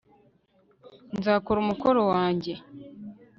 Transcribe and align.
nzakora 1.17 1.57
umukoro 1.61 1.99
wanjye 2.11 2.53